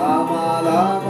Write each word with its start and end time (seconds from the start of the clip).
sampai 0.00 0.40
selama-lamanya. 0.64 1.09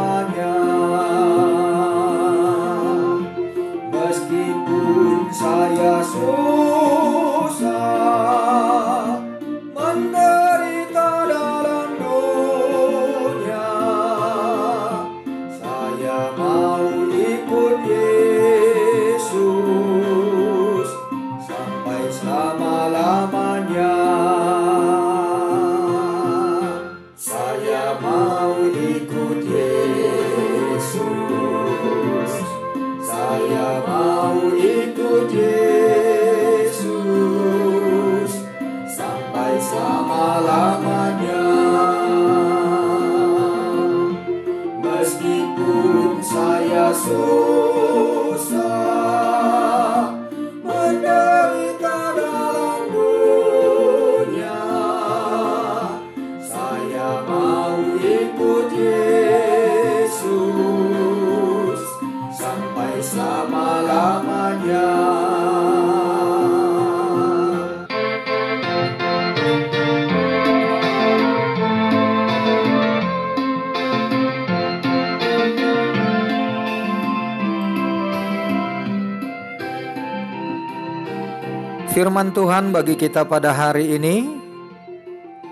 Firman 82.01 82.33
Tuhan 82.33 82.73
bagi 82.73 82.97
kita 82.97 83.29
pada 83.29 83.53
hari 83.53 83.93
ini 84.01 84.25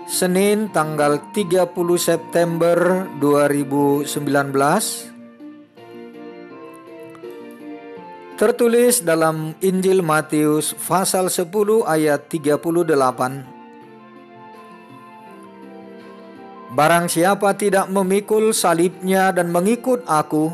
Senin 0.09 0.73
tanggal 0.73 1.29
30 1.29 1.69
September 1.93 3.05
2019 3.21 4.09
Tertulis 8.33 9.05
dalam 9.05 9.53
Injil 9.61 10.01
Matius 10.01 10.73
pasal 10.73 11.29
10 11.29 11.53
ayat 11.85 12.25
38 12.33 12.81
Barang 16.73 17.05
siapa 17.13 17.53
tidak 17.53 17.93
memikul 17.93 18.57
salibnya 18.57 19.29
dan 19.29 19.53
mengikut 19.53 20.01
aku 20.09 20.49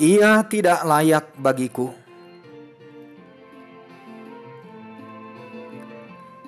Ia 0.00 0.40
tidak 0.48 0.80
layak 0.88 1.36
bagiku 1.36 2.05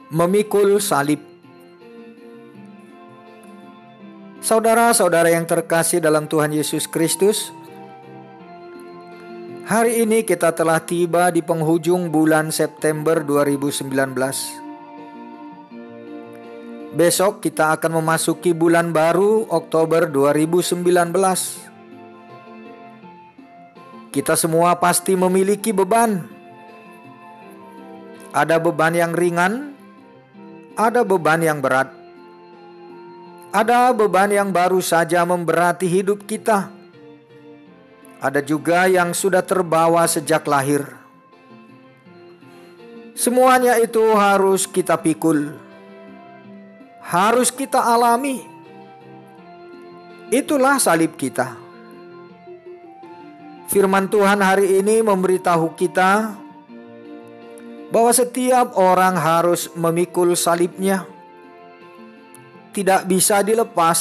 memikul 0.09 0.81
salib. 0.81 1.21
Saudara-saudara 4.41 5.29
yang 5.29 5.45
terkasih 5.45 6.01
dalam 6.01 6.25
Tuhan 6.25 6.49
Yesus 6.57 6.89
Kristus, 6.89 7.53
hari 9.69 10.01
ini 10.01 10.25
kita 10.25 10.57
telah 10.57 10.81
tiba 10.81 11.29
di 11.29 11.45
penghujung 11.45 12.09
bulan 12.09 12.49
September 12.49 13.21
2019. 13.21 13.93
Besok 16.97 17.45
kita 17.45 17.77
akan 17.77 18.01
memasuki 18.01 18.57
bulan 18.57 18.97
baru 18.97 19.45
Oktober 19.53 20.09
2019. 20.09 20.89
Kita 24.09 24.33
semua 24.41 24.73
pasti 24.81 25.13
memiliki 25.13 25.77
beban. 25.77 26.25
Ada 28.33 28.57
beban 28.57 28.97
yang 28.97 29.13
ringan, 29.13 29.78
ada 30.79 31.03
beban 31.03 31.43
yang 31.43 31.59
berat. 31.59 31.91
Ada 33.51 33.91
beban 33.91 34.31
yang 34.31 34.55
baru 34.55 34.79
saja 34.79 35.27
memberati 35.27 35.91
hidup 35.91 36.23
kita. 36.23 36.71
Ada 38.23 38.39
juga 38.39 38.87
yang 38.87 39.11
sudah 39.11 39.43
terbawa 39.43 40.07
sejak 40.07 40.47
lahir. 40.47 40.87
Semuanya 43.19 43.75
itu 43.83 43.99
harus 44.15 44.71
kita 44.71 44.95
pikul. 44.95 45.51
Harus 47.03 47.51
kita 47.51 47.83
alami. 47.83 48.47
Itulah 50.31 50.79
salib 50.79 51.19
kita. 51.19 51.59
Firman 53.67 54.07
Tuhan 54.07 54.39
hari 54.39 54.79
ini 54.79 55.03
memberitahu 55.03 55.75
kita 55.75 56.39
bahwa 57.89 58.13
setiap 58.13 58.77
orang 58.77 59.17
harus 59.17 59.73
memikul 59.73 60.37
salibnya. 60.37 61.09
Tidak 62.69 63.09
bisa 63.09 63.41
dilepas, 63.43 63.99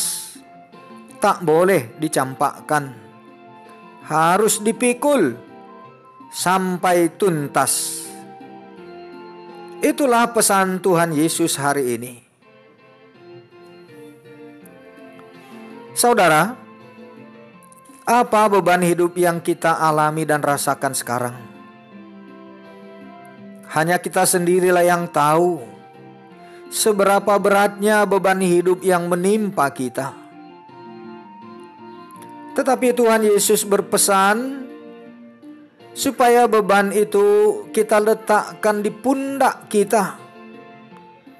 tak 1.18 1.42
boleh 1.42 1.98
dicampakkan. 1.98 2.94
Harus 4.06 4.62
dipikul 4.62 5.36
sampai 6.31 7.12
tuntas. 7.16 8.06
Itulah 9.81 10.30
pesan 10.30 10.81
Tuhan 10.84 11.13
Yesus 11.13 11.57
hari 11.57 11.98
ini. 11.98 12.13
Saudara, 15.98 16.54
Apa 18.07 18.48
beban 18.48 18.80
hidup 18.80 19.19
yang 19.19 19.44
kita 19.44 19.84
alami 19.84 20.24
dan 20.24 20.39
rasakan 20.39 20.95
sekarang? 20.95 21.56
Hanya 23.77 24.01
kita 24.01 24.25
sendirilah 24.25 24.81
yang 24.81 25.06
tahu 25.13 25.62
seberapa 26.74 27.38
beratnya 27.38 28.09
beban 28.09 28.41
hidup 28.41 28.81
yang 28.81 29.06
menimpa 29.06 29.69
kita. 29.69 30.18
Tetapi 32.57 32.89
Tuhan 32.97 33.21
Yesus 33.21 33.62
berpesan 33.62 34.65
supaya 35.94 36.50
beban 36.50 36.89
itu 36.89 37.69
kita 37.69 38.01
letakkan 38.01 38.81
di 38.81 38.89
pundak 38.89 39.69
kita. 39.69 40.18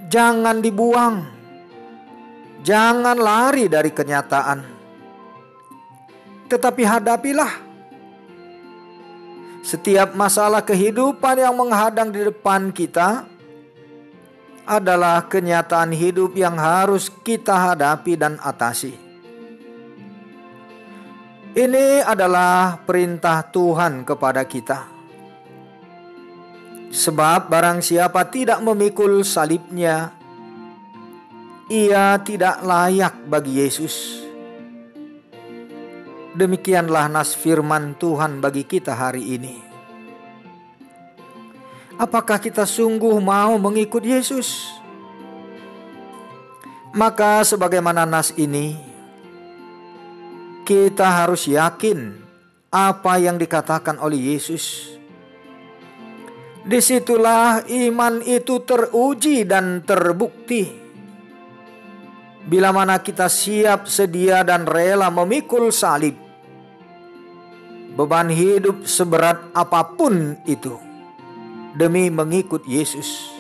Jangan 0.06 0.62
dibuang. 0.62 1.26
Jangan 2.62 3.18
lari 3.18 3.66
dari 3.66 3.90
kenyataan. 3.90 4.60
Tetapi 6.54 6.84
hadapilah 6.86 7.67
setiap 9.66 10.14
masalah 10.14 10.62
kehidupan 10.64 11.40
yang 11.40 11.56
menghadang 11.56 12.10
di 12.14 12.26
depan 12.28 12.70
kita 12.70 13.26
adalah 14.68 15.24
kenyataan 15.32 15.96
hidup 15.96 16.36
yang 16.36 16.60
harus 16.60 17.08
kita 17.24 17.56
hadapi 17.72 18.20
dan 18.20 18.36
atasi. 18.44 18.92
Ini 21.58 22.06
adalah 22.06 22.78
perintah 22.84 23.42
Tuhan 23.48 24.06
kepada 24.06 24.46
kita. 24.46 24.94
Sebab 26.94 27.50
barang 27.50 27.82
siapa 27.82 28.30
tidak 28.30 28.62
memikul 28.62 29.26
salibnya, 29.26 30.14
ia 31.72 32.20
tidak 32.22 32.62
layak 32.62 33.26
bagi 33.26 33.64
Yesus. 33.64 34.27
Demikianlah 36.38 37.10
nas 37.10 37.34
firman 37.34 37.98
Tuhan 37.98 38.38
bagi 38.38 38.62
kita 38.62 38.94
hari 38.94 39.42
ini. 39.42 39.58
Apakah 41.98 42.38
kita 42.38 42.62
sungguh 42.62 43.18
mau 43.18 43.58
mengikut 43.58 44.06
Yesus? 44.06 44.70
Maka 46.94 47.42
sebagaimana 47.42 48.06
nas 48.06 48.38
ini, 48.38 48.78
kita 50.62 51.26
harus 51.26 51.50
yakin 51.50 52.22
apa 52.70 53.18
yang 53.18 53.42
dikatakan 53.42 53.98
oleh 53.98 54.38
Yesus. 54.38 54.94
Di 56.62 56.78
situlah 56.86 57.66
iman 57.66 58.22
itu 58.22 58.62
teruji 58.62 59.42
dan 59.42 59.82
terbukti 59.82 60.70
bila 62.46 62.70
mana 62.70 63.02
kita 63.02 63.26
siap, 63.26 63.90
sedia, 63.90 64.46
dan 64.46 64.70
rela 64.70 65.10
memikul 65.10 65.74
salib 65.74 66.27
beban 67.98 68.30
hidup 68.30 68.86
seberat 68.86 69.42
apa 69.58 69.82
pun 69.98 70.38
itu 70.46 70.78
demi 71.74 72.14
mengikut 72.14 72.62
Yesus. 72.70 73.34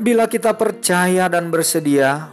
Bila 0.00 0.24
kita 0.24 0.56
percaya 0.56 1.28
dan 1.28 1.52
bersedia, 1.52 2.32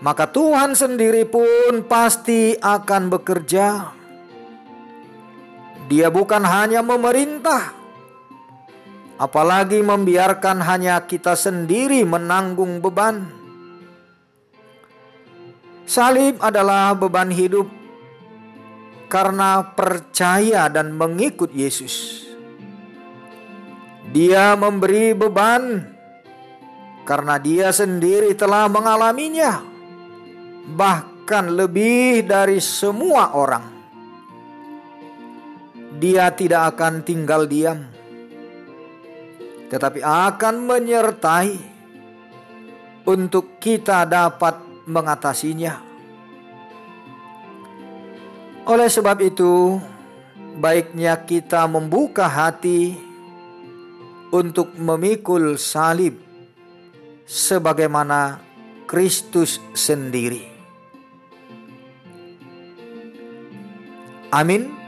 maka 0.00 0.24
Tuhan 0.32 0.72
sendiri 0.72 1.28
pun 1.28 1.84
pasti 1.84 2.56
akan 2.56 3.12
bekerja. 3.12 3.68
Dia 5.84 6.08
bukan 6.08 6.40
hanya 6.40 6.80
memerintah, 6.80 7.68
apalagi 9.20 9.84
membiarkan 9.84 10.64
hanya 10.64 11.04
kita 11.04 11.36
sendiri 11.36 12.00
menanggung 12.08 12.80
beban. 12.80 13.28
Salib 15.84 16.40
adalah 16.40 16.96
beban 16.96 17.28
hidup 17.28 17.83
karena 19.14 19.62
percaya 19.62 20.66
dan 20.66 20.90
mengikut 20.90 21.54
Yesus. 21.54 22.26
Dia 24.10 24.58
memberi 24.58 25.14
beban 25.14 25.86
karena 27.06 27.38
dia 27.38 27.70
sendiri 27.70 28.34
telah 28.34 28.66
mengalaminya, 28.66 29.62
bahkan 30.74 31.46
lebih 31.46 32.26
dari 32.26 32.58
semua 32.58 33.38
orang. 33.38 33.70
Dia 35.94 36.34
tidak 36.34 36.74
akan 36.74 37.06
tinggal 37.06 37.46
diam, 37.46 37.86
tetapi 39.70 40.02
akan 40.02 40.54
menyertai 40.58 41.54
untuk 43.06 43.62
kita 43.62 44.02
dapat 44.10 44.58
mengatasinya. 44.90 45.93
Oleh 48.64 48.88
sebab 48.88 49.20
itu, 49.20 49.76
baiknya 50.56 51.20
kita 51.20 51.68
membuka 51.68 52.24
hati 52.24 52.96
untuk 54.32 54.72
memikul 54.80 55.60
salib 55.60 56.16
sebagaimana 57.28 58.40
Kristus 58.88 59.60
sendiri. 59.76 60.48
Amin. 64.32 64.83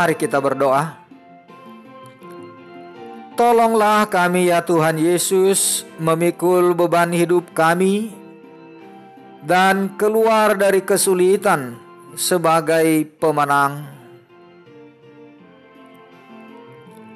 Mari 0.00 0.16
kita 0.16 0.40
berdoa. 0.40 0.96
Tolonglah 3.36 4.08
kami 4.08 4.48
ya 4.48 4.64
Tuhan 4.64 4.96
Yesus 4.96 5.84
memikul 6.00 6.72
beban 6.72 7.12
hidup 7.12 7.52
kami 7.52 8.08
dan 9.44 10.00
keluar 10.00 10.56
dari 10.56 10.80
kesulitan 10.80 11.76
sebagai 12.16 13.12
pemenang. 13.20 13.92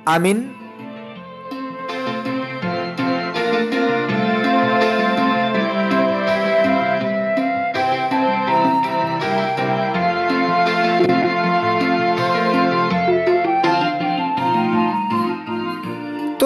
Amin. 0.04 0.63